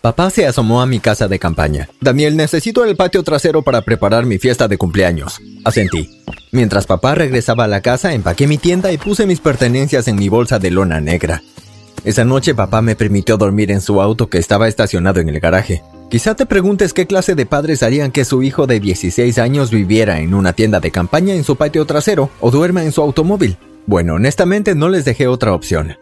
Papá 0.00 0.30
se 0.30 0.46
asomó 0.46 0.80
a 0.80 0.86
mi 0.86 1.00
casa 1.00 1.26
de 1.26 1.40
campaña. 1.40 1.88
Daniel, 2.00 2.36
necesito 2.36 2.84
el 2.84 2.94
patio 2.94 3.24
trasero 3.24 3.62
para 3.62 3.82
preparar 3.82 4.26
mi 4.26 4.38
fiesta 4.38 4.68
de 4.68 4.78
cumpleaños. 4.78 5.40
Asentí. 5.64 6.22
Mientras 6.52 6.86
papá 6.86 7.16
regresaba 7.16 7.64
a 7.64 7.68
la 7.68 7.80
casa, 7.80 8.14
empaqué 8.14 8.46
mi 8.46 8.58
tienda 8.58 8.92
y 8.92 8.98
puse 8.98 9.26
mis 9.26 9.40
pertenencias 9.40 10.06
en 10.06 10.14
mi 10.14 10.28
bolsa 10.28 10.60
de 10.60 10.70
lona 10.70 11.00
negra. 11.00 11.42
Esa 12.04 12.24
noche 12.24 12.54
papá 12.54 12.80
me 12.80 12.94
permitió 12.94 13.36
dormir 13.36 13.72
en 13.72 13.80
su 13.80 14.00
auto 14.00 14.28
que 14.28 14.38
estaba 14.38 14.68
estacionado 14.68 15.18
en 15.18 15.30
el 15.30 15.40
garaje. 15.40 15.82
Quizá 16.10 16.36
te 16.36 16.46
preguntes 16.46 16.92
qué 16.92 17.08
clase 17.08 17.34
de 17.34 17.44
padres 17.44 17.82
harían 17.82 18.12
que 18.12 18.24
su 18.24 18.44
hijo 18.44 18.68
de 18.68 18.78
16 18.78 19.36
años 19.38 19.72
viviera 19.72 20.20
en 20.20 20.32
una 20.32 20.52
tienda 20.52 20.78
de 20.78 20.92
campaña 20.92 21.34
en 21.34 21.42
su 21.42 21.56
patio 21.56 21.86
trasero 21.86 22.30
o 22.40 22.52
duerma 22.52 22.84
en 22.84 22.92
su 22.92 23.02
automóvil. 23.02 23.56
Bueno, 23.86 24.14
honestamente 24.14 24.76
no 24.76 24.88
les 24.88 25.04
dejé 25.04 25.26
otra 25.26 25.54
opción. 25.54 25.96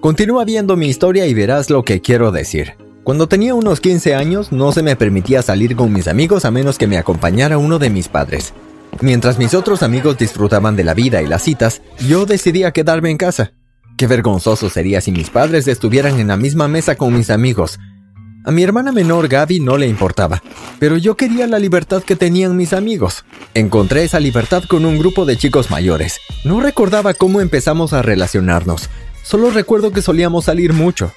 Continúa 0.00 0.44
viendo 0.44 0.76
mi 0.76 0.88
historia 0.88 1.26
y 1.26 1.32
verás 1.32 1.70
lo 1.70 1.84
que 1.84 2.02
quiero 2.02 2.32
decir. 2.32 2.74
Cuando 3.10 3.26
tenía 3.26 3.56
unos 3.56 3.80
15 3.80 4.14
años 4.14 4.52
no 4.52 4.70
se 4.70 4.84
me 4.84 4.94
permitía 4.94 5.42
salir 5.42 5.74
con 5.74 5.92
mis 5.92 6.06
amigos 6.06 6.44
a 6.44 6.52
menos 6.52 6.78
que 6.78 6.86
me 6.86 6.96
acompañara 6.96 7.58
uno 7.58 7.80
de 7.80 7.90
mis 7.90 8.06
padres. 8.06 8.54
Mientras 9.00 9.36
mis 9.36 9.52
otros 9.52 9.82
amigos 9.82 10.16
disfrutaban 10.16 10.76
de 10.76 10.84
la 10.84 10.94
vida 10.94 11.20
y 11.20 11.26
las 11.26 11.42
citas, 11.42 11.82
yo 12.06 12.24
decidía 12.24 12.70
quedarme 12.70 13.10
en 13.10 13.16
casa. 13.16 13.50
Qué 13.96 14.06
vergonzoso 14.06 14.70
sería 14.70 15.00
si 15.00 15.10
mis 15.10 15.28
padres 15.28 15.66
estuvieran 15.66 16.20
en 16.20 16.28
la 16.28 16.36
misma 16.36 16.68
mesa 16.68 16.94
con 16.94 17.12
mis 17.12 17.30
amigos. 17.30 17.80
A 18.44 18.52
mi 18.52 18.62
hermana 18.62 18.92
menor 18.92 19.26
Gaby 19.26 19.58
no 19.58 19.76
le 19.76 19.88
importaba, 19.88 20.40
pero 20.78 20.96
yo 20.96 21.16
quería 21.16 21.48
la 21.48 21.58
libertad 21.58 22.04
que 22.04 22.14
tenían 22.14 22.56
mis 22.56 22.72
amigos. 22.72 23.24
Encontré 23.54 24.04
esa 24.04 24.20
libertad 24.20 24.62
con 24.68 24.84
un 24.84 25.00
grupo 25.00 25.24
de 25.24 25.36
chicos 25.36 25.68
mayores. 25.68 26.20
No 26.44 26.60
recordaba 26.60 27.14
cómo 27.14 27.40
empezamos 27.40 27.92
a 27.92 28.02
relacionarnos, 28.02 28.88
solo 29.24 29.50
recuerdo 29.50 29.90
que 29.90 30.00
solíamos 30.00 30.44
salir 30.44 30.74
mucho. 30.74 31.10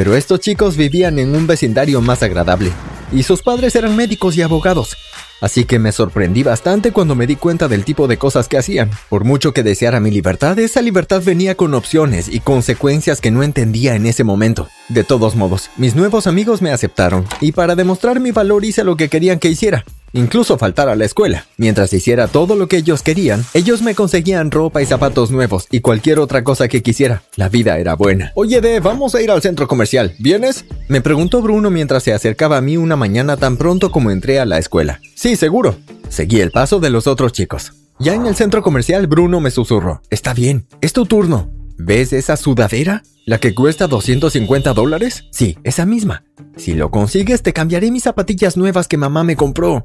Pero 0.00 0.16
estos 0.16 0.40
chicos 0.40 0.78
vivían 0.78 1.18
en 1.18 1.36
un 1.36 1.46
vecindario 1.46 2.00
más 2.00 2.22
agradable, 2.22 2.72
y 3.12 3.22
sus 3.22 3.42
padres 3.42 3.76
eran 3.76 3.96
médicos 3.96 4.34
y 4.34 4.40
abogados, 4.40 4.96
así 5.42 5.66
que 5.66 5.78
me 5.78 5.92
sorprendí 5.92 6.42
bastante 6.42 6.90
cuando 6.90 7.14
me 7.14 7.26
di 7.26 7.36
cuenta 7.36 7.68
del 7.68 7.84
tipo 7.84 8.08
de 8.08 8.16
cosas 8.16 8.48
que 8.48 8.56
hacían. 8.56 8.90
Por 9.10 9.24
mucho 9.24 9.52
que 9.52 9.62
deseara 9.62 10.00
mi 10.00 10.10
libertad, 10.10 10.58
esa 10.58 10.80
libertad 10.80 11.20
venía 11.22 11.54
con 11.54 11.74
opciones 11.74 12.28
y 12.28 12.40
consecuencias 12.40 13.20
que 13.20 13.30
no 13.30 13.42
entendía 13.42 13.94
en 13.94 14.06
ese 14.06 14.24
momento. 14.24 14.68
De 14.88 15.04
todos 15.04 15.36
modos, 15.36 15.68
mis 15.76 15.94
nuevos 15.94 16.26
amigos 16.26 16.62
me 16.62 16.70
aceptaron, 16.70 17.26
y 17.42 17.52
para 17.52 17.76
demostrar 17.76 18.20
mi 18.20 18.30
valor 18.30 18.64
hice 18.64 18.84
lo 18.84 18.96
que 18.96 19.10
querían 19.10 19.38
que 19.38 19.50
hiciera 19.50 19.84
incluso 20.12 20.58
faltar 20.58 20.88
a 20.88 20.96
la 20.96 21.04
escuela. 21.04 21.46
Mientras 21.56 21.92
hiciera 21.92 22.28
todo 22.28 22.56
lo 22.56 22.68
que 22.68 22.78
ellos 22.78 23.02
querían, 23.02 23.44
ellos 23.54 23.82
me 23.82 23.94
conseguían 23.94 24.50
ropa 24.50 24.82
y 24.82 24.86
zapatos 24.86 25.30
nuevos 25.30 25.66
y 25.70 25.80
cualquier 25.80 26.18
otra 26.18 26.44
cosa 26.44 26.68
que 26.68 26.82
quisiera. 26.82 27.22
La 27.36 27.48
vida 27.48 27.78
era 27.78 27.94
buena. 27.94 28.32
Oye, 28.34 28.60
De, 28.60 28.80
vamos 28.80 29.14
a 29.14 29.22
ir 29.22 29.30
al 29.30 29.42
centro 29.42 29.68
comercial. 29.68 30.14
¿Vienes? 30.18 30.64
Me 30.88 31.00
preguntó 31.00 31.42
Bruno 31.42 31.70
mientras 31.70 32.02
se 32.02 32.12
acercaba 32.12 32.56
a 32.56 32.60
mí 32.60 32.76
una 32.76 32.96
mañana 32.96 33.36
tan 33.36 33.56
pronto 33.56 33.90
como 33.90 34.10
entré 34.10 34.40
a 34.40 34.46
la 34.46 34.58
escuela. 34.58 35.00
Sí, 35.14 35.36
seguro. 35.36 35.76
Seguí 36.08 36.40
el 36.40 36.50
paso 36.50 36.80
de 36.80 36.90
los 36.90 37.06
otros 37.06 37.32
chicos. 37.32 37.72
Ya 37.98 38.14
en 38.14 38.26
el 38.26 38.34
centro 38.34 38.62
comercial, 38.62 39.06
Bruno 39.06 39.40
me 39.40 39.50
susurró. 39.50 40.00
Está 40.08 40.32
bien, 40.32 40.66
es 40.80 40.92
tu 40.92 41.04
turno. 41.04 41.50
¿Ves 41.82 42.12
esa 42.12 42.36
sudadera? 42.36 43.02
¿La 43.24 43.38
que 43.38 43.54
cuesta 43.54 43.86
250 43.86 44.74
dólares? 44.74 45.24
Sí, 45.32 45.56
esa 45.64 45.86
misma. 45.86 46.24
Si 46.58 46.74
lo 46.74 46.90
consigues, 46.90 47.42
te 47.42 47.54
cambiaré 47.54 47.90
mis 47.90 48.02
zapatillas 48.02 48.58
nuevas 48.58 48.86
que 48.86 48.98
mamá 48.98 49.24
me 49.24 49.34
compró. 49.34 49.82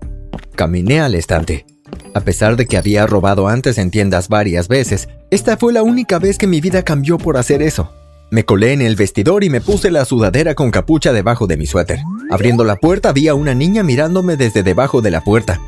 Caminé 0.55 0.99
al 0.99 1.15
estante. 1.15 1.65
A 2.13 2.19
pesar 2.19 2.57
de 2.57 2.65
que 2.65 2.75
había 2.75 3.07
robado 3.07 3.47
antes 3.47 3.77
en 3.77 3.91
tiendas 3.91 4.27
varias 4.27 4.67
veces, 4.67 5.07
esta 5.31 5.55
fue 5.55 5.71
la 5.71 5.83
única 5.83 6.19
vez 6.19 6.37
que 6.37 6.47
mi 6.47 6.59
vida 6.59 6.83
cambió 6.83 7.17
por 7.17 7.37
hacer 7.37 7.61
eso. 7.61 7.89
Me 8.29 8.43
colé 8.43 8.73
en 8.73 8.81
el 8.81 8.97
vestidor 8.97 9.45
y 9.45 9.49
me 9.49 9.61
puse 9.61 9.89
la 9.89 10.03
sudadera 10.03 10.53
con 10.53 10.71
capucha 10.71 11.13
debajo 11.13 11.47
de 11.47 11.55
mi 11.55 11.65
suéter. 11.65 11.99
Abriendo 12.29 12.65
la 12.65 12.75
puerta 12.75 13.13
vi 13.13 13.29
a 13.29 13.35
una 13.35 13.55
niña 13.55 13.83
mirándome 13.83 14.35
desde 14.35 14.63
debajo 14.63 15.01
de 15.01 15.11
la 15.11 15.21
puerta. 15.21 15.61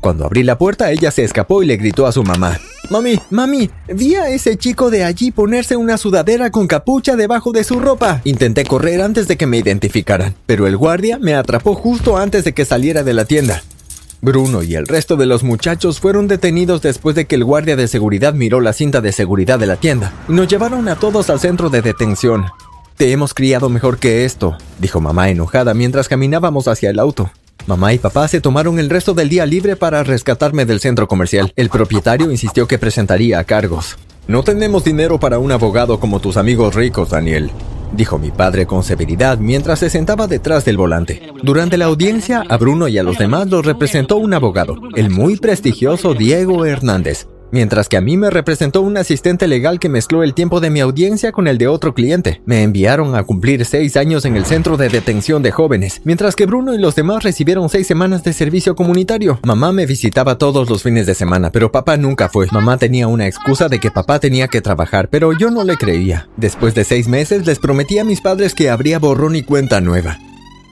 Cuando 0.00 0.24
abrí 0.24 0.42
la 0.42 0.58
puerta 0.58 0.90
ella 0.90 1.12
se 1.12 1.22
escapó 1.22 1.62
y 1.62 1.66
le 1.66 1.76
gritó 1.76 2.08
a 2.08 2.12
su 2.12 2.24
mamá. 2.24 2.58
Mami, 2.90 3.20
mami, 3.30 3.70
vi 3.86 4.16
a 4.16 4.30
ese 4.30 4.56
chico 4.56 4.90
de 4.90 5.04
allí 5.04 5.30
ponerse 5.30 5.76
una 5.76 5.96
sudadera 5.96 6.50
con 6.50 6.66
capucha 6.66 7.14
debajo 7.14 7.52
de 7.52 7.62
su 7.62 7.78
ropa. 7.78 8.20
Intenté 8.24 8.64
correr 8.64 9.00
antes 9.00 9.28
de 9.28 9.36
que 9.36 9.46
me 9.46 9.58
identificaran, 9.58 10.34
pero 10.44 10.66
el 10.66 10.76
guardia 10.76 11.16
me 11.16 11.36
atrapó 11.36 11.76
justo 11.76 12.16
antes 12.16 12.42
de 12.42 12.52
que 12.52 12.64
saliera 12.64 13.04
de 13.04 13.14
la 13.14 13.26
tienda. 13.26 13.62
Bruno 14.20 14.64
y 14.64 14.74
el 14.74 14.88
resto 14.88 15.14
de 15.14 15.26
los 15.26 15.44
muchachos 15.44 16.00
fueron 16.00 16.26
detenidos 16.26 16.82
después 16.82 17.14
de 17.14 17.26
que 17.26 17.36
el 17.36 17.44
guardia 17.44 17.76
de 17.76 17.86
seguridad 17.86 18.34
miró 18.34 18.60
la 18.60 18.72
cinta 18.72 19.00
de 19.00 19.12
seguridad 19.12 19.60
de 19.60 19.66
la 19.66 19.76
tienda 19.76 20.12
y 20.28 20.32
nos 20.32 20.48
llevaron 20.48 20.88
a 20.88 20.96
todos 20.96 21.30
al 21.30 21.38
centro 21.38 21.70
de 21.70 21.82
detención. 21.82 22.46
Te 22.96 23.12
hemos 23.12 23.34
criado 23.34 23.68
mejor 23.68 23.98
que 23.98 24.24
esto, 24.24 24.58
dijo 24.80 25.00
mamá 25.00 25.30
enojada 25.30 25.74
mientras 25.74 26.08
caminábamos 26.08 26.66
hacia 26.66 26.90
el 26.90 26.98
auto. 26.98 27.30
Mamá 27.66 27.92
y 27.92 27.98
papá 27.98 28.28
se 28.28 28.40
tomaron 28.40 28.78
el 28.78 28.90
resto 28.90 29.14
del 29.14 29.28
día 29.28 29.46
libre 29.46 29.76
para 29.76 30.02
rescatarme 30.02 30.64
del 30.64 30.80
centro 30.80 31.08
comercial. 31.08 31.52
El 31.56 31.70
propietario 31.70 32.30
insistió 32.30 32.66
que 32.66 32.78
presentaría 32.78 33.42
cargos. 33.44 33.96
No 34.26 34.42
tenemos 34.42 34.84
dinero 34.84 35.18
para 35.18 35.38
un 35.38 35.52
abogado 35.52 35.98
como 36.00 36.20
tus 36.20 36.36
amigos 36.36 36.74
ricos, 36.74 37.10
Daniel 37.10 37.50
dijo 37.92 38.18
mi 38.18 38.30
padre 38.30 38.66
con 38.66 38.82
severidad 38.82 39.38
mientras 39.38 39.80
se 39.80 39.90
sentaba 39.90 40.26
detrás 40.26 40.64
del 40.64 40.76
volante. 40.76 41.22
Durante 41.42 41.76
la 41.76 41.86
audiencia, 41.86 42.44
a 42.48 42.56
Bruno 42.56 42.88
y 42.88 42.98
a 42.98 43.02
los 43.02 43.18
demás 43.18 43.48
los 43.48 43.64
representó 43.64 44.16
un 44.16 44.34
abogado, 44.34 44.76
el 44.94 45.10
muy 45.10 45.36
prestigioso 45.36 46.14
Diego 46.14 46.64
Hernández, 46.64 47.26
mientras 47.52 47.88
que 47.88 47.96
a 47.96 48.00
mí 48.00 48.16
me 48.16 48.30
representó 48.30 48.82
un 48.82 48.96
asistente 48.96 49.48
legal 49.48 49.78
que 49.78 49.88
mezcló 49.88 50.22
el 50.22 50.34
tiempo 50.34 50.60
de 50.60 50.70
mi 50.70 50.80
audiencia 50.80 51.32
con 51.32 51.48
el 51.48 51.58
de 51.58 51.68
otro 51.68 51.94
cliente. 51.94 52.40
Me 52.44 52.62
enviaron 52.62 53.14
a 53.14 53.24
cumplir 53.24 53.64
seis 53.64 53.96
años 53.96 54.24
en 54.24 54.36
el 54.36 54.44
centro 54.44 54.76
de 54.76 54.88
detención 54.88 55.42
de 55.42 55.50
jóvenes, 55.50 56.00
mientras 56.04 56.36
que 56.36 56.46
Bruno 56.46 56.74
y 56.74 56.78
los 56.78 56.94
demás 56.94 57.22
recibieron 57.22 57.68
seis 57.68 57.86
semanas 57.86 58.24
de 58.24 58.32
servicio 58.32 58.74
comunitario. 58.74 59.38
Mamá 59.44 59.72
me 59.72 59.86
visitaba 59.86 60.38
todos 60.38 60.70
los 60.70 60.82
fines 60.82 61.06
de 61.06 61.14
semana, 61.14 61.50
pero 61.50 61.72
papá 61.72 61.96
nunca 61.96 62.28
fue. 62.28 62.46
Mamá 62.52 62.76
tenía 62.78 63.08
una 63.08 63.26
excusa 63.26 63.68
de 63.68 63.78
que 63.78 63.90
papá 63.90 64.18
tenía 64.18 64.48
que 64.48 64.60
trabajar, 64.60 65.08
pero 65.10 65.32
yo 65.32 65.50
no 65.50 65.64
le 65.64 65.76
creía. 65.76 66.28
Después 66.36 66.74
de 66.74 66.84
seis 66.84 67.08
meses 67.08 67.46
les 67.46 67.58
prometí 67.58 67.98
a 67.98 68.04
mis 68.04 68.20
padres 68.20 68.54
que 68.54 68.70
habría 68.70 68.98
borrón 68.98 69.36
y 69.36 69.42
cuenta 69.42 69.80
nueva. 69.80 70.18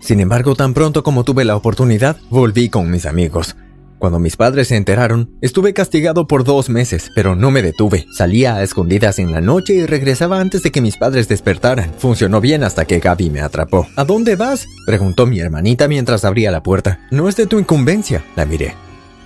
Sin 0.00 0.20
embargo, 0.20 0.54
tan 0.54 0.74
pronto 0.74 1.02
como 1.02 1.24
tuve 1.24 1.44
la 1.44 1.56
oportunidad, 1.56 2.16
volví 2.30 2.68
con 2.68 2.90
mis 2.90 3.04
amigos. 3.04 3.56
Cuando 3.98 4.20
mis 4.20 4.36
padres 4.36 4.68
se 4.68 4.76
enteraron, 4.76 5.30
estuve 5.40 5.74
castigado 5.74 6.28
por 6.28 6.44
dos 6.44 6.68
meses, 6.68 7.10
pero 7.16 7.34
no 7.34 7.50
me 7.50 7.62
detuve. 7.62 8.06
Salía 8.12 8.54
a 8.54 8.62
escondidas 8.62 9.18
en 9.18 9.32
la 9.32 9.40
noche 9.40 9.74
y 9.74 9.86
regresaba 9.86 10.40
antes 10.40 10.62
de 10.62 10.70
que 10.70 10.80
mis 10.80 10.96
padres 10.96 11.26
despertaran. 11.26 11.92
Funcionó 11.98 12.40
bien 12.40 12.62
hasta 12.62 12.84
que 12.84 13.00
Gaby 13.00 13.30
me 13.30 13.40
atrapó. 13.40 13.88
¿A 13.96 14.04
dónde 14.04 14.36
vas? 14.36 14.66
preguntó 14.86 15.26
mi 15.26 15.40
hermanita 15.40 15.88
mientras 15.88 16.24
abría 16.24 16.52
la 16.52 16.62
puerta. 16.62 17.00
No 17.10 17.28
es 17.28 17.34
de 17.34 17.46
tu 17.46 17.58
incumbencia, 17.58 18.24
la 18.36 18.46
miré. 18.46 18.74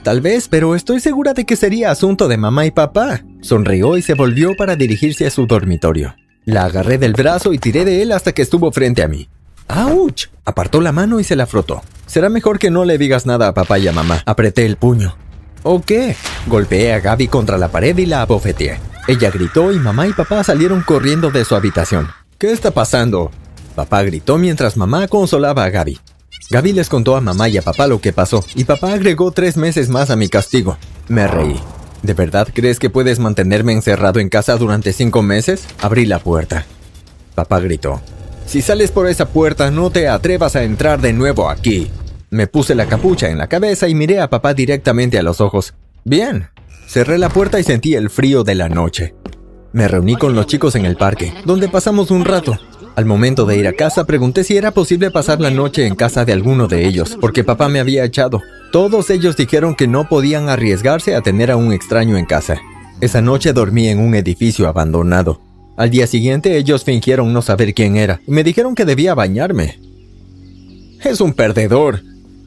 Tal 0.03 0.23
vez, 0.23 0.49
pero 0.49 0.75
estoy 0.75 1.01
segura 1.01 1.35
de 1.35 1.45
que 1.45 1.57
sería 1.57 1.91
asunto 1.91 2.27
de 2.27 2.39
mamá 2.39 2.65
y 2.65 2.71
papá. 2.71 3.23
Sonrió 3.43 3.99
y 3.99 4.03
se 4.03 4.15
volvió 4.15 4.57
para 4.57 4.75
dirigirse 4.75 5.27
a 5.27 5.31
su 5.31 5.47
dormitorio. 5.47 6.17
La 6.45 6.65
agarré 6.65 6.97
del 6.97 7.13
brazo 7.13 7.53
y 7.53 7.59
tiré 7.59 7.85
de 7.85 8.03
él 8.03 8.11
hasta 8.11 8.33
que 8.33 8.43
estuvo 8.43 8.73
frente 8.73 9.03
a 9.03 9.09
mí. 9.09 9.29
¡Auch! 9.69 10.29
Apartó 10.45 10.81
la 10.81 10.93
mano 10.93 11.21
y 11.21 11.25
se 11.25 11.37
la 11.37 11.47
frotó. 11.47 11.83
Será 12.07 12.29
mejor 12.29 12.59
que 12.59 12.71
no 12.71 12.85
le 12.85 12.99
digas 12.99 13.27
nada 13.27 13.49
a 13.49 13.55
papá 13.55 13.79
y 13.79 13.89
a 13.89 13.93
mamá. 13.93 14.23
Apreté 14.27 14.67
el 14.67 14.77
puño. 14.77 15.17
¿O 15.63 15.81
qué? 15.81 16.17
Golpeé 16.47 16.93
a 16.93 17.01
Gaby 17.01 17.29
contra 17.29 17.57
la 17.59 17.69
pared 17.69 17.97
y 17.97 18.07
la 18.07 18.23
abofeteé. 18.23 18.79
Ella 19.09 19.31
gritó 19.31 19.73
y 19.73 19.79
mamá 19.79 20.07
y 20.07 20.13
papá 20.13 20.43
salieron 20.45 20.83
corriendo 20.83 21.31
de 21.31 21.45
su 21.45 21.55
habitación. 21.55 22.09
¿Qué 22.39 22.53
está 22.53 22.71
pasando? 22.71 23.31
Papá 23.75 24.03
gritó 24.03 24.39
mientras 24.39 24.77
mamá 24.77 25.09
consolaba 25.09 25.65
a 25.65 25.71
Gaby. 25.71 25.99
Gaby 26.51 26.73
les 26.73 26.89
contó 26.89 27.17
a 27.17 27.21
mamá 27.21 27.49
y 27.49 27.57
a 27.57 27.63
papá 27.63 27.87
lo 27.87 28.01
que 28.01 28.13
pasó, 28.13 28.45
y 28.55 28.65
papá 28.65 28.93
agregó 28.93 29.31
tres 29.31 29.57
meses 29.57 29.89
más 29.89 30.11
a 30.11 30.17
mi 30.17 30.29
castigo. 30.29 30.77
Me 31.09 31.27
reí. 31.27 31.59
¿De 32.03 32.15
verdad 32.15 32.49
crees 32.53 32.79
que 32.79 32.91
puedes 32.91 33.21
mantenerme 33.21 33.73
encerrado 33.73 34.19
en 34.21 34.29
casa 34.29 34.57
durante 34.57 34.93
cinco 34.93 35.23
meses? 35.23 35.65
Abrí 35.81 36.05
la 36.05 36.19
puerta. 36.19 36.67
Papá 37.35 37.61
gritó. 37.61 38.03
Si 38.47 38.63
sales 38.63 38.91
por 38.91 39.09
esa 39.09 39.29
puerta, 39.29 39.71
no 39.71 39.91
te 39.91 40.09
atrevas 40.09 40.57
a 40.57 40.63
entrar 40.63 41.01
de 41.01 41.13
nuevo 41.13 41.49
aquí. 41.49 41.91
Me 42.31 42.47
puse 42.47 42.75
la 42.75 42.87
capucha 42.87 43.29
en 43.29 43.39
la 43.39 43.47
cabeza 43.47 43.89
y 43.89 43.95
miré 43.95 44.21
a 44.21 44.31
papá 44.31 44.55
directamente 44.55 45.19
a 45.19 45.23
los 45.23 45.41
ojos. 45.41 45.75
Bien. 46.05 46.49
Cerré 46.87 47.19
la 47.19 47.29
puerta 47.29 47.61
y 47.61 47.63
sentí 47.63 47.95
el 47.95 48.11
frío 48.11 48.45
de 48.45 48.55
la 48.55 48.69
noche. 48.69 49.15
Me 49.73 49.89
reuní 49.89 50.17
con 50.17 50.35
los 50.35 50.47
chicos 50.47 50.75
en 50.75 50.85
el 50.85 50.97
parque, 50.97 51.33
donde 51.47 51.69
pasamos 51.69 52.11
un 52.11 52.25
rato. 52.25 52.59
Al 52.95 53.07
momento 53.07 53.47
de 53.47 53.57
ir 53.57 53.67
a 53.67 53.73
casa 53.73 54.05
pregunté 54.05 54.45
si 54.45 54.59
era 54.59 54.73
posible 54.73 55.11
pasar 55.11 55.41
la 55.41 55.51
noche 55.51 55.87
en 55.87 55.95
casa 55.95 56.27
de 56.27 56.35
alguno 56.35 56.69
de 56.69 56.87
ellos, 56.87 57.17
porque 57.19 57.45
papá 57.45 57.69
me 57.69 57.81
había 57.81 58.05
echado. 58.05 58.43
Todos 58.71 59.09
ellos 59.09 59.37
dijeron 59.37 59.75
que 59.75 59.89
no 59.89 60.09
podían 60.09 60.51
arriesgarse 60.51 61.15
a 61.15 61.23
tener 61.23 61.51
a 61.51 61.57
un 61.57 61.73
extraño 61.73 62.19
en 62.19 62.27
casa. 62.27 62.61
Esa 63.01 63.23
noche 63.23 63.55
dormí 63.55 63.89
en 63.89 63.99
un 63.99 64.15
edificio 64.15 64.69
abandonado. 64.69 65.41
Al 65.77 65.91
día 65.91 66.07
siguiente 66.07 66.57
ellos 66.57 66.85
fingieron 66.85 67.33
no 67.33 67.43
saber 67.43 67.75
quién 67.75 67.97
era 67.97 68.21
y 68.27 68.31
me 68.31 68.45
dijeron 68.45 68.75
que 68.75 68.85
debía 68.85 69.15
bañarme. 69.15 69.79
Es 71.03 71.21
un 71.21 71.33
perdedor, 71.33 72.03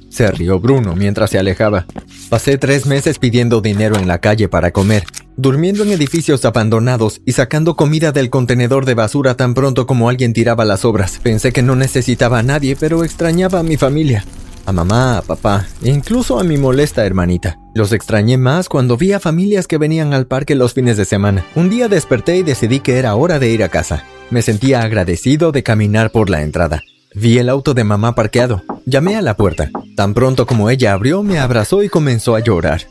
se 0.10 0.32
rió 0.32 0.60
Bruno 0.60 0.96
mientras 0.96 1.32
se 1.32 1.40
alejaba. 1.40 1.86
Pasé 2.30 2.58
tres 2.58 2.86
meses 2.86 3.20
pidiendo 3.20 3.60
dinero 3.62 3.98
en 3.98 4.08
la 4.08 4.20
calle 4.20 4.48
para 4.48 4.72
comer, 4.72 5.04
durmiendo 5.36 5.84
en 5.84 5.92
edificios 5.92 6.46
abandonados 6.46 7.22
y 7.26 7.34
sacando 7.34 7.76
comida 7.76 8.14
del 8.14 8.30
contenedor 8.30 8.86
de 8.86 8.94
basura 8.94 9.36
tan 9.36 9.54
pronto 9.54 9.86
como 9.86 10.08
alguien 10.08 10.32
tiraba 10.32 10.64
las 10.64 10.86
obras. 10.86 11.20
Pensé 11.22 11.52
que 11.52 11.64
no 11.64 11.76
necesitaba 11.76 12.40
a 12.40 12.44
nadie, 12.44 12.78
pero 12.78 13.04
extrañaba 13.04 13.60
a 13.60 13.64
mi 13.64 13.76
familia, 13.76 14.24
a 14.66 14.72
mamá, 14.72 15.18
a 15.18 15.22
papá 15.22 15.68
e 15.84 15.90
incluso 15.90 16.40
a 16.40 16.44
mi 16.44 16.58
molesta 16.58 17.06
hermanita. 17.06 17.60
Los 17.76 17.92
extrañé 17.92 18.38
más 18.38 18.70
cuando 18.70 18.96
vi 18.96 19.12
a 19.12 19.20
familias 19.20 19.68
que 19.68 19.78
venían 19.78 20.14
al 20.14 20.28
parque 20.28 20.56
los 20.56 20.74
fines 20.74 20.96
de 20.96 21.04
semana. 21.04 21.46
Un 21.56 21.70
día 21.70 21.90
desperté 21.90 22.38
y 22.38 22.44
decidí 22.44 22.80
que 22.80 22.98
era 22.98 23.16
hora 23.16 23.38
de 23.38 23.50
ir 23.50 23.66
a 23.66 23.70
casa. 23.70 24.06
Me 24.30 24.42
sentía 24.42 24.80
agradecido 24.80 25.52
de 25.52 25.62
caminar 25.62 26.10
por 26.10 26.30
la 26.30 26.42
entrada. 26.42 26.84
Vi 27.14 27.38
el 27.38 27.50
auto 27.50 27.74
de 27.74 27.84
mamá 27.84 28.16
parqueado. 28.16 28.64
Llamé 28.86 29.18
a 29.18 29.22
la 29.22 29.36
puerta. 29.36 29.72
Tan 29.98 30.14
pronto 30.14 30.46
como 30.46 30.70
ella 30.70 30.94
abrió, 30.94 31.22
me 31.22 31.38
abrazó 31.38 31.84
y 31.84 31.90
comenzó 31.90 32.36
a 32.36 32.40
llorar. 32.40 32.84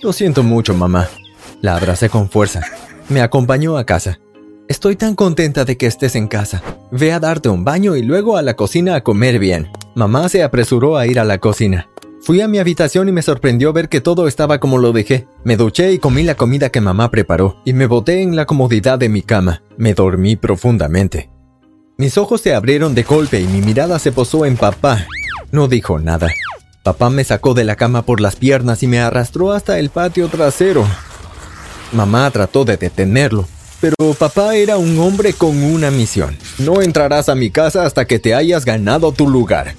Lo 0.00 0.14
siento 0.14 0.42
mucho, 0.42 0.72
mamá. 0.72 1.10
La 1.60 1.76
abracé 1.76 2.08
con 2.08 2.30
fuerza. 2.30 2.62
Me 3.10 3.20
acompañó 3.20 3.76
a 3.76 3.84
casa. 3.84 4.20
Estoy 4.68 4.96
tan 4.96 5.14
contenta 5.14 5.66
de 5.66 5.76
que 5.76 5.86
estés 5.86 6.16
en 6.16 6.28
casa. 6.28 6.62
Ve 6.90 7.12
a 7.12 7.20
darte 7.20 7.50
un 7.50 7.62
baño 7.62 7.94
y 7.94 8.02
luego 8.02 8.38
a 8.38 8.42
la 8.42 8.56
cocina 8.56 8.94
a 8.94 9.02
comer 9.02 9.38
bien. 9.38 9.68
Mamá 9.94 10.30
se 10.30 10.42
apresuró 10.42 10.96
a 10.96 11.06
ir 11.06 11.20
a 11.20 11.24
la 11.24 11.36
cocina. 11.36 11.91
Fui 12.24 12.40
a 12.40 12.46
mi 12.46 12.60
habitación 12.60 13.08
y 13.08 13.12
me 13.12 13.20
sorprendió 13.20 13.72
ver 13.72 13.88
que 13.88 14.00
todo 14.00 14.28
estaba 14.28 14.60
como 14.60 14.78
lo 14.78 14.92
dejé. 14.92 15.26
Me 15.42 15.56
duché 15.56 15.90
y 15.92 15.98
comí 15.98 16.22
la 16.22 16.36
comida 16.36 16.70
que 16.70 16.80
mamá 16.80 17.10
preparó, 17.10 17.60
y 17.64 17.72
me 17.72 17.86
boté 17.86 18.22
en 18.22 18.36
la 18.36 18.46
comodidad 18.46 18.96
de 18.96 19.08
mi 19.08 19.22
cama. 19.22 19.64
Me 19.76 19.92
dormí 19.92 20.36
profundamente. 20.36 21.30
Mis 21.96 22.16
ojos 22.18 22.40
se 22.40 22.54
abrieron 22.54 22.94
de 22.94 23.02
golpe 23.02 23.40
y 23.40 23.48
mi 23.48 23.60
mirada 23.60 23.98
se 23.98 24.12
posó 24.12 24.46
en 24.46 24.56
papá. 24.56 25.08
No 25.50 25.66
dijo 25.66 25.98
nada. 25.98 26.28
Papá 26.84 27.10
me 27.10 27.24
sacó 27.24 27.54
de 27.54 27.64
la 27.64 27.74
cama 27.74 28.02
por 28.02 28.20
las 28.20 28.36
piernas 28.36 28.84
y 28.84 28.86
me 28.86 29.00
arrastró 29.00 29.50
hasta 29.50 29.80
el 29.80 29.90
patio 29.90 30.28
trasero. 30.28 30.86
Mamá 31.92 32.30
trató 32.30 32.64
de 32.64 32.76
detenerlo, 32.76 33.48
pero 33.80 33.96
papá 34.16 34.54
era 34.54 34.78
un 34.78 34.96
hombre 35.00 35.32
con 35.32 35.60
una 35.60 35.90
misión. 35.90 36.36
No 36.58 36.82
entrarás 36.82 37.28
a 37.28 37.34
mi 37.34 37.50
casa 37.50 37.84
hasta 37.84 38.04
que 38.04 38.20
te 38.20 38.32
hayas 38.32 38.64
ganado 38.64 39.10
tu 39.10 39.28
lugar. 39.28 39.74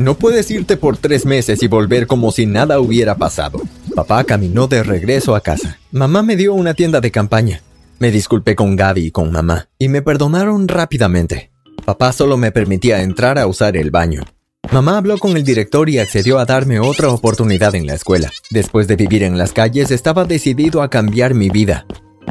No 0.00 0.14
puedes 0.14 0.50
irte 0.50 0.78
por 0.78 0.96
tres 0.96 1.26
meses 1.26 1.62
y 1.62 1.68
volver 1.68 2.06
como 2.06 2.32
si 2.32 2.46
nada 2.46 2.80
hubiera 2.80 3.16
pasado. 3.16 3.60
Papá 3.94 4.24
caminó 4.24 4.66
de 4.66 4.82
regreso 4.82 5.34
a 5.34 5.42
casa. 5.42 5.78
Mamá 5.92 6.22
me 6.22 6.36
dio 6.36 6.54
una 6.54 6.72
tienda 6.72 7.02
de 7.02 7.10
campaña. 7.10 7.60
Me 7.98 8.10
disculpé 8.10 8.56
con 8.56 8.76
Gaby 8.76 9.08
y 9.08 9.10
con 9.10 9.30
mamá, 9.30 9.68
y 9.78 9.90
me 9.90 10.00
perdonaron 10.00 10.68
rápidamente. 10.68 11.50
Papá 11.84 12.14
solo 12.14 12.38
me 12.38 12.50
permitía 12.50 13.02
entrar 13.02 13.38
a 13.38 13.46
usar 13.46 13.76
el 13.76 13.90
baño. 13.90 14.22
Mamá 14.72 14.96
habló 14.96 15.18
con 15.18 15.36
el 15.36 15.44
director 15.44 15.90
y 15.90 15.98
accedió 15.98 16.38
a 16.38 16.46
darme 16.46 16.80
otra 16.80 17.10
oportunidad 17.10 17.74
en 17.74 17.86
la 17.86 17.92
escuela. 17.92 18.32
Después 18.48 18.88
de 18.88 18.96
vivir 18.96 19.22
en 19.22 19.36
las 19.36 19.52
calles, 19.52 19.90
estaba 19.90 20.24
decidido 20.24 20.80
a 20.80 20.88
cambiar 20.88 21.34
mi 21.34 21.50
vida. 21.50 21.84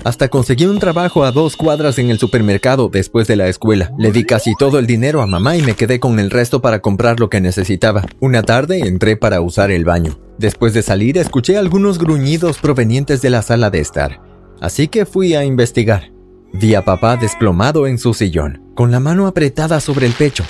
Hasta 0.03 0.29
conseguí 0.29 0.65
un 0.65 0.79
trabajo 0.79 1.23
a 1.23 1.31
dos 1.31 1.55
cuadras 1.55 1.99
en 1.99 2.09
el 2.09 2.19
supermercado 2.19 2.89
después 2.89 3.27
de 3.27 3.35
la 3.35 3.47
escuela. 3.47 3.91
Le 3.97 4.11
di 4.11 4.23
casi 4.23 4.53
todo 4.57 4.79
el 4.79 4.87
dinero 4.87 5.21
a 5.21 5.27
mamá 5.27 5.57
y 5.57 5.61
me 5.61 5.75
quedé 5.75 5.99
con 5.99 6.19
el 6.19 6.29
resto 6.29 6.61
para 6.61 6.79
comprar 6.79 7.19
lo 7.19 7.29
que 7.29 7.41
necesitaba. 7.41 8.05
Una 8.19 8.43
tarde 8.43 8.79
entré 8.87 9.17
para 9.17 9.41
usar 9.41 9.71
el 9.71 9.85
baño. 9.85 10.17
Después 10.37 10.73
de 10.73 10.83
salir 10.83 11.17
escuché 11.17 11.57
algunos 11.57 11.97
gruñidos 11.97 12.59
provenientes 12.59 13.21
de 13.21 13.29
la 13.29 13.41
sala 13.41 13.69
de 13.69 13.79
estar. 13.79 14.21
Así 14.61 14.87
que 14.87 15.05
fui 15.05 15.35
a 15.35 15.43
investigar. 15.43 16.11
Vi 16.53 16.75
a 16.75 16.83
papá 16.83 17.17
desplomado 17.17 17.85
en 17.85 17.97
su 17.97 18.13
sillón, 18.13 18.61
con 18.75 18.91
la 18.91 18.99
mano 18.99 19.27
apretada 19.27 19.79
sobre 19.79 20.05
el 20.05 20.13
pecho. 20.13 20.43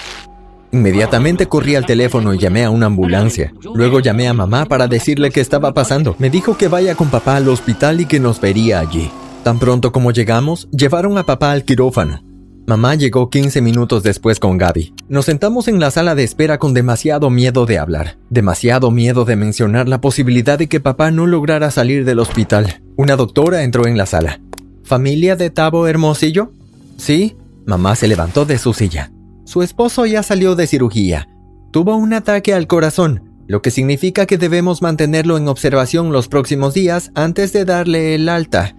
Inmediatamente 0.72 1.48
corrí 1.48 1.76
al 1.76 1.86
teléfono 1.86 2.34
y 2.34 2.38
llamé 2.38 2.64
a 2.64 2.70
una 2.70 2.86
ambulancia. 2.86 3.54
Luego 3.74 4.00
llamé 4.00 4.28
a 4.28 4.34
mamá 4.34 4.66
para 4.66 4.88
decirle 4.88 5.32
qué 5.32 5.42
estaba 5.42 5.74
pasando. 5.74 6.16
Me 6.20 6.30
dijo 6.30 6.56
que 6.58 6.68
vaya 6.68 6.96
con 6.96 7.10
papá 7.10 7.38
al 7.38 7.50
hospital 7.50 8.02
y 8.02 8.06
que 8.06 8.20
nos 8.20 8.40
vería 8.40 8.80
allí. 8.80 9.12
Tan 9.44 9.58
pronto 9.58 9.92
como 9.92 10.12
llegamos, 10.12 10.68
llevaron 10.72 11.18
a 11.18 11.26
papá 11.26 11.52
al 11.52 11.64
quirófano. 11.64 12.22
Mamá 12.68 12.94
llegó 12.96 13.30
15 13.30 13.62
minutos 13.62 14.04
después 14.04 14.40
con 14.40 14.58
Gaby. 14.58 14.94
Nos 15.08 15.26
sentamos 15.26 15.68
en 15.68 15.80
la 15.80 15.90
sala 15.90 16.14
de 16.14 16.24
espera 16.24 16.60
con 16.60 16.74
demasiado 16.74 17.32
miedo 17.32 17.66
de 17.66 17.80
hablar, 17.80 18.18
demasiado 18.30 18.92
miedo 18.92 19.26
de 19.26 19.36
mencionar 19.36 19.90
la 19.90 20.02
posibilidad 20.02 20.60
de 20.60 20.68
que 20.68 20.80
papá 20.80 21.10
no 21.10 21.26
lograra 21.26 21.72
salir 21.72 22.06
del 22.06 22.20
hospital. 22.20 22.82
Una 22.96 23.16
doctora 23.16 23.64
entró 23.64 23.88
en 23.88 23.98
la 23.98 24.06
sala. 24.06 24.40
¿Familia 24.84 25.36
de 25.36 25.50
Tabo 25.50 25.88
Hermosillo? 25.88 26.52
Sí. 26.98 27.36
Mamá 27.66 27.96
se 27.96 28.08
levantó 28.08 28.46
de 28.46 28.58
su 28.58 28.74
silla. 28.74 29.12
Su 29.46 29.64
esposo 29.64 30.06
ya 30.06 30.22
salió 30.22 30.56
de 30.56 30.68
cirugía. 30.68 31.28
Tuvo 31.72 31.96
un 31.96 32.14
ataque 32.14 32.54
al 32.54 32.68
corazón, 32.68 33.44
lo 33.48 33.64
que 33.64 33.72
significa 33.72 34.28
que 34.28 34.38
debemos 34.38 34.84
mantenerlo 34.84 35.38
en 35.38 35.48
observación 35.48 36.12
los 36.12 36.28
próximos 36.28 36.76
días 36.76 37.12
antes 37.16 37.52
de 37.52 37.66
darle 37.66 38.14
el 38.14 38.30
alta. 38.30 38.76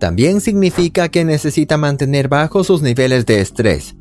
También 0.00 0.40
significa 0.40 1.10
que 1.10 1.26
necesita 1.26 1.76
mantener 1.76 2.28
bajos 2.28 2.66
sus 2.68 2.80
niveles 2.80 3.26
de 3.26 3.42
estrés. 3.42 3.96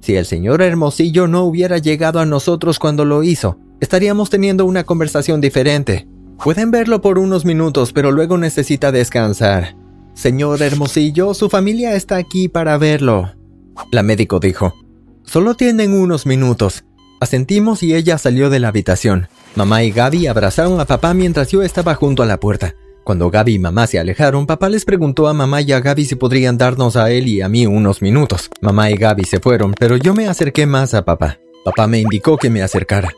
Si 0.00 0.16
el 0.16 0.24
señor 0.24 0.62
Hermosillo 0.62 1.28
no 1.28 1.44
hubiera 1.44 1.76
llegado 1.76 2.20
a 2.20 2.26
nosotros 2.26 2.78
cuando 2.78 3.04
lo 3.04 3.22
hizo, 3.22 3.58
estaríamos 3.80 4.30
teniendo 4.30 4.64
una 4.64 4.84
conversación 4.84 5.42
diferente. 5.42 6.08
Pueden 6.42 6.70
verlo 6.70 7.02
por 7.02 7.18
unos 7.18 7.44
minutos, 7.44 7.92
pero 7.92 8.12
luego 8.12 8.38
necesita 8.38 8.92
descansar. 8.92 9.76
Señor 10.14 10.62
Hermosillo, 10.62 11.34
su 11.34 11.50
familia 11.50 11.94
está 11.96 12.16
aquí 12.16 12.48
para 12.48 12.78
verlo. 12.78 13.32
La 13.92 14.02
médico 14.02 14.40
dijo. 14.40 14.72
Solo 15.22 15.54
tienen 15.54 15.92
unos 15.92 16.24
minutos. 16.24 16.84
Asentimos 17.20 17.82
y 17.82 17.94
ella 17.94 18.16
salió 18.16 18.48
de 18.48 18.60
la 18.60 18.68
habitación. 18.68 19.28
Mamá 19.54 19.82
y 19.84 19.90
Gaby 19.90 20.28
abrazaron 20.28 20.80
a 20.80 20.86
papá 20.86 21.12
mientras 21.12 21.50
yo 21.50 21.62
estaba 21.62 21.94
junto 21.94 22.22
a 22.22 22.26
la 22.26 22.40
puerta. 22.40 22.74
Cuando 23.06 23.30
Gaby 23.30 23.54
y 23.54 23.58
mamá 23.60 23.86
se 23.86 24.00
alejaron, 24.00 24.48
papá 24.48 24.68
les 24.68 24.84
preguntó 24.84 25.28
a 25.28 25.32
mamá 25.32 25.60
y 25.60 25.70
a 25.70 25.78
Gaby 25.78 26.06
si 26.06 26.16
podrían 26.16 26.58
darnos 26.58 26.96
a 26.96 27.08
él 27.12 27.28
y 27.28 27.40
a 27.40 27.48
mí 27.48 27.64
unos 27.64 28.02
minutos. 28.02 28.50
Mamá 28.60 28.90
y 28.90 28.96
Gaby 28.96 29.22
se 29.22 29.38
fueron, 29.38 29.74
pero 29.78 29.96
yo 29.96 30.12
me 30.12 30.26
acerqué 30.26 30.66
más 30.66 30.92
a 30.92 31.04
papá. 31.04 31.38
Papá 31.64 31.86
me 31.86 32.00
indicó 32.00 32.36
que 32.36 32.50
me 32.50 32.62
acercara. 32.62 33.14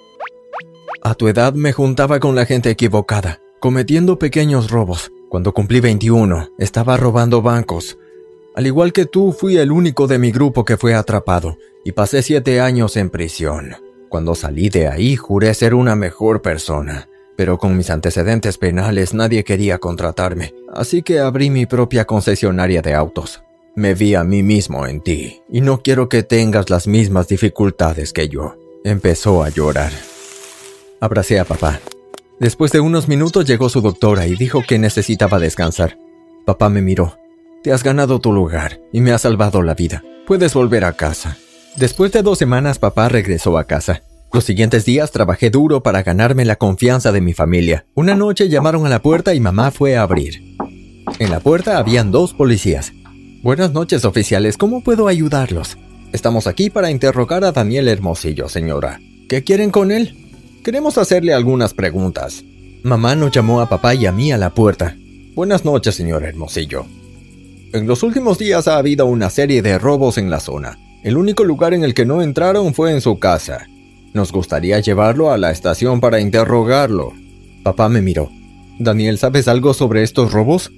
A 1.02 1.14
tu 1.14 1.26
edad 1.26 1.54
me 1.54 1.72
juntaba 1.72 2.20
con 2.20 2.34
la 2.34 2.44
gente 2.44 2.68
equivocada, 2.68 3.40
cometiendo 3.60 4.18
pequeños 4.18 4.70
robos. 4.70 5.10
Cuando 5.30 5.54
cumplí 5.54 5.80
21, 5.80 6.50
estaba 6.58 6.98
robando 6.98 7.40
bancos. 7.40 7.96
Al 8.54 8.66
igual 8.66 8.92
que 8.92 9.06
tú, 9.06 9.32
fui 9.32 9.56
el 9.56 9.72
único 9.72 10.06
de 10.06 10.18
mi 10.18 10.32
grupo 10.32 10.66
que 10.66 10.76
fue 10.76 10.94
atrapado 10.94 11.56
y 11.82 11.92
pasé 11.92 12.20
siete 12.20 12.60
años 12.60 12.98
en 12.98 13.08
prisión. 13.08 13.76
Cuando 14.10 14.34
salí 14.34 14.68
de 14.68 14.86
ahí 14.86 15.16
juré 15.16 15.54
ser 15.54 15.74
una 15.74 15.96
mejor 15.96 16.42
persona, 16.42 17.08
pero 17.38 17.56
con 17.56 17.76
mis 17.76 17.88
antecedentes 17.88 18.58
penales 18.58 19.14
nadie 19.14 19.44
quería 19.44 19.78
contratarme, 19.78 20.56
así 20.74 21.02
que 21.02 21.20
abrí 21.20 21.50
mi 21.50 21.66
propia 21.66 22.04
concesionaria 22.04 22.82
de 22.82 22.94
autos. 22.94 23.44
Me 23.76 23.94
vi 23.94 24.16
a 24.16 24.24
mí 24.24 24.42
mismo 24.42 24.88
en 24.88 25.00
ti, 25.00 25.40
y 25.48 25.60
no 25.60 25.80
quiero 25.80 26.08
que 26.08 26.24
tengas 26.24 26.68
las 26.68 26.88
mismas 26.88 27.28
dificultades 27.28 28.12
que 28.12 28.28
yo. 28.28 28.56
Empezó 28.82 29.44
a 29.44 29.50
llorar. 29.50 29.92
Abracé 31.00 31.38
a 31.38 31.44
papá. 31.44 31.78
Después 32.40 32.72
de 32.72 32.80
unos 32.80 33.06
minutos 33.06 33.44
llegó 33.44 33.68
su 33.68 33.82
doctora 33.82 34.26
y 34.26 34.34
dijo 34.34 34.64
que 34.66 34.80
necesitaba 34.80 35.38
descansar. 35.38 35.96
Papá 36.44 36.68
me 36.68 36.82
miró. 36.82 37.18
Te 37.62 37.70
has 37.70 37.84
ganado 37.84 38.18
tu 38.18 38.32
lugar 38.32 38.80
y 38.92 39.00
me 39.00 39.12
has 39.12 39.22
salvado 39.22 39.62
la 39.62 39.74
vida. 39.74 40.02
Puedes 40.26 40.54
volver 40.54 40.84
a 40.84 40.94
casa. 40.94 41.36
Después 41.76 42.10
de 42.10 42.22
dos 42.22 42.36
semanas 42.36 42.80
papá 42.80 43.08
regresó 43.08 43.58
a 43.58 43.68
casa. 43.68 44.02
Los 44.32 44.44
siguientes 44.44 44.84
días 44.84 45.10
trabajé 45.10 45.48
duro 45.48 45.82
para 45.82 46.02
ganarme 46.02 46.44
la 46.44 46.56
confianza 46.56 47.12
de 47.12 47.22
mi 47.22 47.32
familia. 47.32 47.86
Una 47.94 48.14
noche 48.14 48.50
llamaron 48.50 48.84
a 48.84 48.90
la 48.90 49.00
puerta 49.00 49.34
y 49.34 49.40
mamá 49.40 49.70
fue 49.70 49.96
a 49.96 50.02
abrir. 50.02 50.56
En 51.18 51.30
la 51.30 51.40
puerta 51.40 51.78
habían 51.78 52.12
dos 52.12 52.34
policías. 52.34 52.92
Buenas 53.42 53.72
noches, 53.72 54.04
oficiales. 54.04 54.58
¿Cómo 54.58 54.82
puedo 54.82 55.08
ayudarlos? 55.08 55.78
Estamos 56.12 56.46
aquí 56.46 56.68
para 56.68 56.90
interrogar 56.90 57.42
a 57.42 57.52
Daniel 57.52 57.88
Hermosillo, 57.88 58.48
señora. 58.48 59.00
¿Qué 59.30 59.44
quieren 59.44 59.70
con 59.70 59.90
él? 59.90 60.28
Queremos 60.62 60.98
hacerle 60.98 61.32
algunas 61.32 61.72
preguntas. 61.72 62.44
Mamá 62.82 63.14
nos 63.14 63.30
llamó 63.30 63.62
a 63.62 63.68
papá 63.68 63.94
y 63.94 64.04
a 64.04 64.12
mí 64.12 64.30
a 64.30 64.36
la 64.36 64.50
puerta. 64.50 64.94
Buenas 65.34 65.64
noches, 65.64 65.94
señor 65.94 66.22
Hermosillo. 66.24 66.84
En 67.72 67.86
los 67.86 68.02
últimos 68.02 68.38
días 68.38 68.68
ha 68.68 68.76
habido 68.76 69.06
una 69.06 69.30
serie 69.30 69.62
de 69.62 69.78
robos 69.78 70.18
en 70.18 70.30
la 70.30 70.40
zona. 70.40 70.78
El 71.02 71.16
único 71.16 71.44
lugar 71.44 71.72
en 71.72 71.82
el 71.82 71.94
que 71.94 72.04
no 72.04 72.20
entraron 72.20 72.74
fue 72.74 72.92
en 72.92 73.00
su 73.00 73.18
casa. 73.18 73.66
Nos 74.18 74.32
gustaría 74.32 74.80
llevarlo 74.80 75.30
a 75.30 75.38
la 75.38 75.52
estación 75.52 76.00
para 76.00 76.18
interrogarlo. 76.18 77.12
Papá 77.62 77.88
me 77.88 78.02
miró. 78.02 78.28
Daniel, 78.80 79.16
¿sabes 79.16 79.46
algo 79.46 79.74
sobre 79.74 80.02
estos 80.02 80.32
robos? 80.32 80.72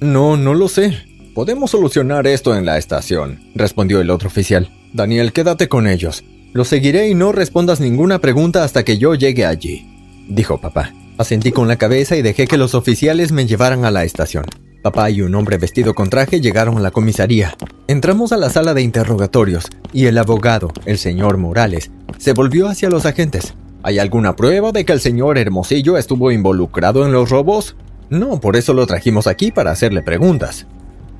No, 0.00 0.36
no 0.36 0.52
lo 0.52 0.66
sé. 0.66 0.98
Podemos 1.32 1.70
solucionar 1.70 2.26
esto 2.26 2.56
en 2.56 2.66
la 2.66 2.78
estación, 2.78 3.38
respondió 3.54 4.00
el 4.00 4.10
otro 4.10 4.26
oficial. 4.26 4.68
Daniel, 4.92 5.32
quédate 5.32 5.68
con 5.68 5.86
ellos. 5.86 6.24
Lo 6.52 6.64
seguiré 6.64 7.08
y 7.08 7.14
no 7.14 7.30
respondas 7.30 7.78
ninguna 7.78 8.18
pregunta 8.18 8.64
hasta 8.64 8.82
que 8.82 8.98
yo 8.98 9.14
llegue 9.14 9.46
allí, 9.46 9.86
dijo 10.28 10.60
papá. 10.60 10.92
Asentí 11.18 11.52
con 11.52 11.68
la 11.68 11.76
cabeza 11.76 12.16
y 12.16 12.22
dejé 12.22 12.48
que 12.48 12.58
los 12.58 12.74
oficiales 12.74 13.30
me 13.30 13.46
llevaran 13.46 13.84
a 13.84 13.92
la 13.92 14.02
estación. 14.02 14.46
Papá 14.82 15.10
y 15.10 15.22
un 15.22 15.32
hombre 15.36 15.58
vestido 15.58 15.94
con 15.94 16.10
traje 16.10 16.40
llegaron 16.40 16.76
a 16.76 16.80
la 16.80 16.90
comisaría. 16.90 17.56
Entramos 17.86 18.32
a 18.32 18.36
la 18.36 18.50
sala 18.50 18.74
de 18.74 18.82
interrogatorios 18.82 19.66
y 19.92 20.06
el 20.06 20.18
abogado, 20.18 20.72
el 20.86 20.98
señor 20.98 21.38
Morales, 21.38 21.92
se 22.18 22.32
volvió 22.32 22.66
hacia 22.66 22.90
los 22.90 23.06
agentes. 23.06 23.54
¿Hay 23.84 24.00
alguna 24.00 24.34
prueba 24.34 24.72
de 24.72 24.84
que 24.84 24.92
el 24.92 25.00
señor 25.00 25.38
Hermosillo 25.38 25.96
estuvo 25.96 26.32
involucrado 26.32 27.06
en 27.06 27.12
los 27.12 27.30
robos? 27.30 27.76
No, 28.10 28.40
por 28.40 28.56
eso 28.56 28.74
lo 28.74 28.84
trajimos 28.86 29.28
aquí 29.28 29.52
para 29.52 29.70
hacerle 29.70 30.02
preguntas. 30.02 30.66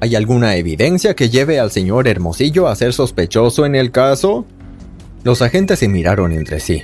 ¿Hay 0.01 0.17
alguna 0.17 0.57
evidencia 0.57 1.15
que 1.15 1.31
lleve 1.31 1.61
al 1.61 1.71
señor 1.71 2.09
Hermosillo 2.09 2.67
a 2.67 2.75
ser 2.75 2.93
sospechoso 2.93 3.65
en 3.65 3.77
el 3.77 3.93
caso? 3.93 4.45
Los 5.23 5.41
agentes 5.41 5.79
se 5.79 5.87
miraron 5.87 6.33
entre 6.33 6.59
sí. 6.59 6.83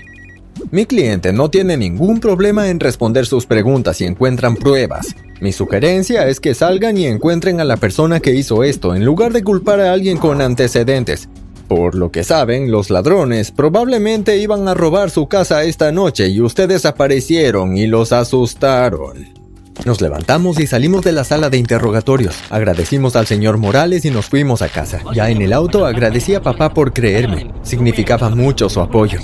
Mi 0.70 0.86
cliente 0.86 1.32
no 1.32 1.50
tiene 1.50 1.76
ningún 1.76 2.20
problema 2.20 2.68
en 2.68 2.78
responder 2.78 3.26
sus 3.26 3.46
preguntas 3.46 3.96
si 3.96 4.04
encuentran 4.04 4.54
pruebas. 4.54 5.16
Mi 5.40 5.52
sugerencia 5.52 6.26
es 6.26 6.40
que 6.40 6.54
salgan 6.54 6.98
y 6.98 7.06
encuentren 7.06 7.60
a 7.60 7.64
la 7.64 7.76
persona 7.76 8.20
que 8.20 8.34
hizo 8.34 8.64
esto 8.64 8.94
en 8.94 9.04
lugar 9.04 9.32
de 9.32 9.44
culpar 9.44 9.80
a 9.80 9.92
alguien 9.92 10.18
con 10.18 10.40
antecedentes. 10.40 11.28
Por 11.68 11.94
lo 11.94 12.10
que 12.10 12.24
saben, 12.24 12.70
los 12.70 12.90
ladrones 12.90 13.52
probablemente 13.52 14.38
iban 14.38 14.66
a 14.68 14.74
robar 14.74 15.10
su 15.10 15.28
casa 15.28 15.64
esta 15.64 15.92
noche 15.92 16.28
y 16.28 16.40
ustedes 16.40 16.86
aparecieron 16.86 17.76
y 17.76 17.86
los 17.86 18.12
asustaron. 18.12 19.38
Nos 19.84 20.00
levantamos 20.00 20.58
y 20.58 20.66
salimos 20.66 21.04
de 21.04 21.12
la 21.12 21.22
sala 21.22 21.50
de 21.50 21.58
interrogatorios. 21.58 22.36
Agradecimos 22.50 23.14
al 23.14 23.26
señor 23.26 23.58
Morales 23.58 24.04
y 24.04 24.10
nos 24.10 24.26
fuimos 24.26 24.60
a 24.62 24.68
casa. 24.68 25.02
Ya 25.14 25.30
en 25.30 25.40
el 25.40 25.52
auto 25.52 25.86
agradecí 25.86 26.34
a 26.34 26.42
papá 26.42 26.74
por 26.74 26.92
creerme. 26.92 27.52
Significaba 27.62 28.30
mucho 28.30 28.68
su 28.68 28.80
apoyo. 28.80 29.20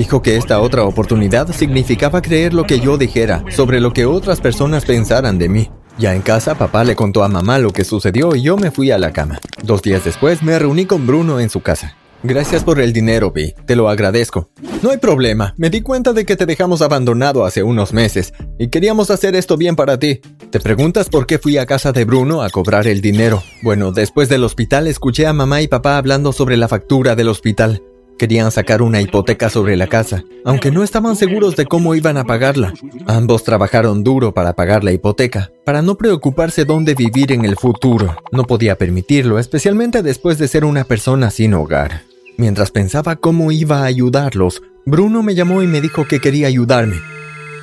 Dijo 0.00 0.22
que 0.22 0.38
esta 0.38 0.60
otra 0.60 0.84
oportunidad 0.84 1.52
significaba 1.52 2.22
creer 2.22 2.54
lo 2.54 2.64
que 2.64 2.80
yo 2.80 2.96
dijera 2.96 3.44
sobre 3.50 3.82
lo 3.82 3.92
que 3.92 4.06
otras 4.06 4.40
personas 4.40 4.86
pensaran 4.86 5.38
de 5.38 5.50
mí. 5.50 5.70
Ya 5.98 6.14
en 6.14 6.22
casa, 6.22 6.54
papá 6.54 6.84
le 6.84 6.96
contó 6.96 7.22
a 7.22 7.28
mamá 7.28 7.58
lo 7.58 7.70
que 7.70 7.84
sucedió 7.84 8.34
y 8.34 8.40
yo 8.40 8.56
me 8.56 8.70
fui 8.70 8.90
a 8.90 8.96
la 8.96 9.12
cama. 9.12 9.40
Dos 9.62 9.82
días 9.82 10.02
después 10.02 10.42
me 10.42 10.58
reuní 10.58 10.86
con 10.86 11.06
Bruno 11.06 11.38
en 11.38 11.50
su 11.50 11.60
casa. 11.60 11.98
Gracias 12.22 12.64
por 12.64 12.80
el 12.80 12.94
dinero, 12.94 13.30
Vi. 13.30 13.52
Te 13.66 13.76
lo 13.76 13.90
agradezco. 13.90 14.48
No 14.82 14.88
hay 14.88 14.96
problema. 14.96 15.52
Me 15.58 15.68
di 15.68 15.82
cuenta 15.82 16.14
de 16.14 16.24
que 16.24 16.36
te 16.36 16.46
dejamos 16.46 16.80
abandonado 16.80 17.44
hace 17.44 17.62
unos 17.62 17.92
meses 17.92 18.32
y 18.58 18.68
queríamos 18.68 19.10
hacer 19.10 19.36
esto 19.36 19.58
bien 19.58 19.76
para 19.76 19.98
ti. 19.98 20.22
¿Te 20.50 20.60
preguntas 20.60 21.10
por 21.10 21.26
qué 21.26 21.38
fui 21.38 21.58
a 21.58 21.66
casa 21.66 21.92
de 21.92 22.06
Bruno 22.06 22.40
a 22.40 22.48
cobrar 22.48 22.86
el 22.86 23.02
dinero? 23.02 23.42
Bueno, 23.62 23.92
después 23.92 24.30
del 24.30 24.44
hospital 24.44 24.86
escuché 24.86 25.26
a 25.26 25.34
mamá 25.34 25.60
y 25.60 25.68
papá 25.68 25.98
hablando 25.98 26.32
sobre 26.32 26.56
la 26.56 26.68
factura 26.68 27.16
del 27.16 27.28
hospital. 27.28 27.82
Querían 28.20 28.50
sacar 28.50 28.82
una 28.82 29.00
hipoteca 29.00 29.48
sobre 29.48 29.78
la 29.78 29.86
casa, 29.86 30.24
aunque 30.44 30.70
no 30.70 30.82
estaban 30.82 31.16
seguros 31.16 31.56
de 31.56 31.64
cómo 31.64 31.94
iban 31.94 32.18
a 32.18 32.24
pagarla. 32.24 32.74
Ambos 33.06 33.44
trabajaron 33.44 34.04
duro 34.04 34.34
para 34.34 34.52
pagar 34.52 34.84
la 34.84 34.92
hipoteca, 34.92 35.50
para 35.64 35.80
no 35.80 35.96
preocuparse 35.96 36.66
dónde 36.66 36.94
vivir 36.94 37.32
en 37.32 37.46
el 37.46 37.56
futuro. 37.56 38.14
No 38.30 38.44
podía 38.44 38.76
permitirlo, 38.76 39.38
especialmente 39.38 40.02
después 40.02 40.36
de 40.36 40.48
ser 40.48 40.66
una 40.66 40.84
persona 40.84 41.30
sin 41.30 41.54
hogar. 41.54 42.02
Mientras 42.36 42.70
pensaba 42.70 43.16
cómo 43.16 43.52
iba 43.52 43.78
a 43.78 43.84
ayudarlos, 43.86 44.60
Bruno 44.84 45.22
me 45.22 45.34
llamó 45.34 45.62
y 45.62 45.66
me 45.66 45.80
dijo 45.80 46.06
que 46.06 46.20
quería 46.20 46.46
ayudarme. 46.46 46.96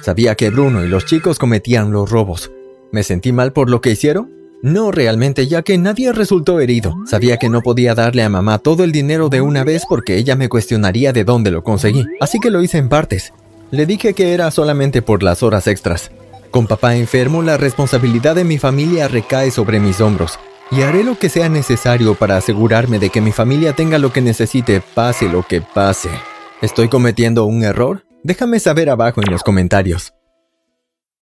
Sabía 0.02 0.34
que 0.34 0.50
Bruno 0.50 0.84
y 0.84 0.88
los 0.88 1.06
chicos 1.06 1.38
cometían 1.38 1.92
los 1.92 2.10
robos. 2.10 2.50
¿Me 2.92 3.04
sentí 3.04 3.32
mal 3.32 3.54
por 3.54 3.70
lo 3.70 3.80
que 3.80 3.92
hicieron? 3.92 4.37
No 4.64 4.92
realmente, 4.92 5.48
ya 5.48 5.62
que 5.62 5.78
nadie 5.78 6.12
resultó 6.12 6.60
herido. 6.60 6.96
Sabía 7.06 7.38
que 7.38 7.50
no 7.50 7.62
podía 7.62 7.94
darle 7.94 8.24
a 8.24 8.30
mamá 8.30 8.58
todo 8.58 8.84
el 8.84 8.92
dinero 8.92 9.30
de 9.30 9.42
una 9.42 9.64
vez 9.64 9.84
porque 9.88 10.18
ella 10.18 10.36
me 10.36 10.50
cuestionaría 10.50 11.14
de 11.14 11.24
dónde 11.24 11.52
lo 11.52 11.64
conseguí, 11.64 12.06
así 12.20 12.40
que 12.40 12.50
lo 12.50 12.62
hice 12.62 12.80
en 12.80 12.90
partes. 12.90 13.34
Le 13.70 13.86
dije 13.86 14.14
que 14.14 14.34
era 14.34 14.50
solamente 14.50 15.02
por 15.02 15.22
las 15.22 15.44
horas 15.44 15.68
extras. 15.68 16.12
Con 16.50 16.66
papá 16.66 16.96
enfermo, 16.96 17.44
la 17.44 17.58
responsabilidad 17.58 18.36
de 18.36 18.46
mi 18.46 18.58
familia 18.58 19.08
recae 19.08 19.52
sobre 19.52 19.80
mis 19.80 20.02
hombros, 20.02 20.40
y 20.72 20.82
haré 20.82 21.04
lo 21.04 21.20
que 21.20 21.30
sea 21.30 21.50
necesario 21.50 22.16
para 22.16 22.38
asegurarme 22.38 22.98
de 23.00 23.10
que 23.10 23.22
mi 23.22 23.32
familia 23.32 23.74
tenga 23.74 24.00
lo 24.00 24.12
que 24.12 24.22
necesite, 24.22 24.82
pase 24.82 25.30
lo 25.30 25.44
que 25.44 25.62
pase. 25.62 26.10
¿Estoy 26.62 26.90
cometiendo 26.90 27.46
un 27.46 27.64
error? 27.64 28.06
Déjame 28.24 28.60
saber 28.60 28.90
abajo 28.90 29.22
en 29.22 29.32
los 29.32 29.44
comentarios. 29.44 30.17